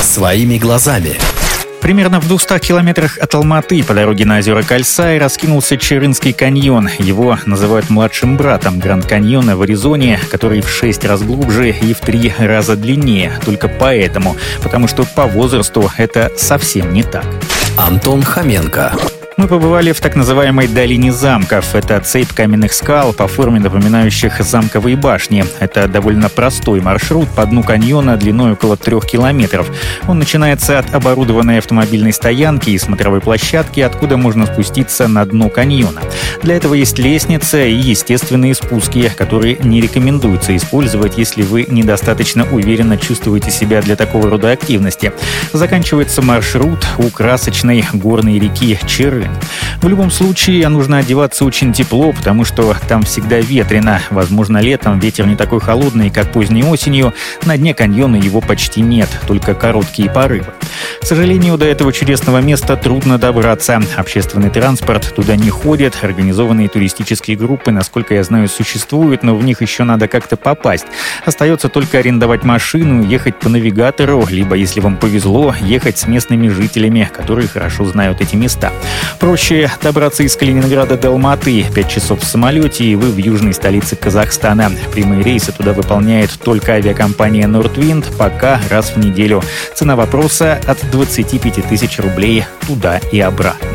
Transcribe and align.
Своими 0.00 0.58
глазами. 0.58 1.18
Примерно 1.80 2.20
в 2.20 2.28
200 2.28 2.58
километрах 2.58 3.18
от 3.18 3.34
Алматы 3.34 3.82
по 3.82 3.94
дороге 3.94 4.24
на 4.24 4.38
озера 4.38 4.62
Кальсай 4.62 5.18
раскинулся 5.18 5.76
Черынский 5.76 6.32
каньон. 6.32 6.88
Его 6.98 7.38
называют 7.46 7.88
младшим 7.90 8.36
братом 8.36 8.78
Гранд 8.78 9.06
Каньона 9.06 9.56
в 9.56 9.62
Аризоне, 9.62 10.20
который 10.30 10.60
в 10.60 10.68
6 10.68 11.04
раз 11.04 11.22
глубже 11.22 11.70
и 11.70 11.94
в 11.94 12.00
3 12.00 12.34
раза 12.38 12.76
длиннее. 12.76 13.32
Только 13.44 13.68
поэтому, 13.68 14.36
потому 14.62 14.88
что 14.88 15.04
по 15.04 15.26
возрасту 15.26 15.90
это 15.96 16.32
совсем 16.36 16.92
не 16.92 17.02
так. 17.02 17.24
Антон 17.76 18.22
Хоменко. 18.22 18.92
Мы 19.40 19.48
побывали 19.48 19.92
в 19.92 20.00
так 20.02 20.16
называемой 20.16 20.68
долине 20.68 21.12
замков. 21.12 21.74
Это 21.74 21.98
цепь 22.00 22.30
каменных 22.30 22.74
скал, 22.74 23.14
по 23.14 23.26
форме 23.26 23.58
напоминающих 23.58 24.38
замковые 24.42 24.96
башни. 24.96 25.46
Это 25.60 25.88
довольно 25.88 26.28
простой 26.28 26.82
маршрут 26.82 27.26
по 27.30 27.46
дну 27.46 27.62
каньона 27.62 28.18
длиной 28.18 28.52
около 28.52 28.76
трех 28.76 29.06
километров. 29.06 29.66
Он 30.06 30.18
начинается 30.18 30.78
от 30.78 30.94
оборудованной 30.94 31.56
автомобильной 31.56 32.12
стоянки 32.12 32.68
и 32.68 32.76
смотровой 32.76 33.22
площадки, 33.22 33.80
откуда 33.80 34.18
можно 34.18 34.44
спуститься 34.44 35.08
на 35.08 35.24
дно 35.24 35.48
каньона. 35.48 36.02
Для 36.42 36.56
этого 36.56 36.74
есть 36.74 36.98
лестница 36.98 37.64
и 37.64 37.72
естественные 37.72 38.54
спуски, 38.54 39.10
которые 39.16 39.56
не 39.62 39.80
рекомендуется 39.80 40.54
использовать, 40.54 41.16
если 41.16 41.40
вы 41.40 41.64
недостаточно 41.66 42.46
уверенно 42.52 42.98
чувствуете 42.98 43.50
себя 43.50 43.80
для 43.80 43.96
такого 43.96 44.28
рода 44.28 44.50
активности. 44.50 45.14
Заканчивается 45.54 46.20
маршрут 46.20 46.86
у 46.98 47.08
красочной 47.08 47.86
горной 47.94 48.38
реки 48.38 48.78
Черы. 48.86 49.29
time. 49.38 49.59
В 49.80 49.88
любом 49.88 50.10
случае, 50.10 50.68
нужно 50.68 50.98
одеваться 50.98 51.42
очень 51.42 51.72
тепло, 51.72 52.12
потому 52.12 52.44
что 52.44 52.76
там 52.86 53.02
всегда 53.02 53.38
ветрено. 53.38 54.00
Возможно, 54.10 54.58
летом 54.58 54.98
ветер 54.98 55.26
не 55.26 55.36
такой 55.36 55.58
холодный, 55.58 56.10
как 56.10 56.32
поздней 56.32 56.64
осенью. 56.64 57.14
На 57.46 57.56
дне 57.56 57.72
каньона 57.72 58.16
его 58.16 58.42
почти 58.42 58.82
нет, 58.82 59.08
только 59.26 59.54
короткие 59.54 60.10
порывы. 60.10 60.52
К 61.00 61.06
сожалению, 61.06 61.56
до 61.56 61.64
этого 61.64 61.94
чудесного 61.94 62.42
места 62.42 62.76
трудно 62.76 63.16
добраться. 63.16 63.80
Общественный 63.96 64.50
транспорт 64.50 65.14
туда 65.16 65.34
не 65.34 65.48
ходит. 65.48 65.96
Организованные 66.02 66.68
туристические 66.68 67.38
группы, 67.38 67.70
насколько 67.70 68.14
я 68.14 68.22
знаю, 68.22 68.48
существуют, 68.48 69.22
но 69.22 69.34
в 69.34 69.42
них 69.42 69.62
еще 69.62 69.84
надо 69.84 70.08
как-то 70.08 70.36
попасть. 70.36 70.86
Остается 71.24 71.70
только 71.70 71.98
арендовать 71.98 72.44
машину, 72.44 73.02
ехать 73.02 73.38
по 73.38 73.48
навигатору, 73.48 74.26
либо, 74.28 74.56
если 74.56 74.80
вам 74.80 74.98
повезло, 74.98 75.54
ехать 75.62 75.96
с 75.96 76.06
местными 76.06 76.48
жителями, 76.48 77.08
которые 77.10 77.48
хорошо 77.48 77.86
знают 77.86 78.20
эти 78.20 78.36
места. 78.36 78.72
Проще 79.18 79.69
добраться 79.82 80.22
из 80.22 80.36
Калининграда 80.36 80.96
до 80.96 81.08
Алматы. 81.08 81.64
5 81.74 81.88
часов 81.88 82.20
в 82.20 82.26
самолете, 82.26 82.84
и 82.84 82.94
вы 82.96 83.10
в 83.10 83.16
южной 83.16 83.54
столице 83.54 83.96
Казахстана. 83.96 84.72
Прямые 84.92 85.22
рейсы 85.22 85.52
туда 85.52 85.72
выполняет 85.72 86.30
только 86.42 86.72
авиакомпания 86.72 87.46
Nordwind, 87.46 88.06
пока 88.16 88.60
раз 88.70 88.90
в 88.90 88.96
неделю. 88.96 89.42
Цена 89.74 89.96
вопроса 89.96 90.58
от 90.66 90.78
25 90.90 91.68
тысяч 91.68 91.98
рублей 91.98 92.44
туда 92.66 92.98
и 93.12 93.20
обратно. 93.20 93.69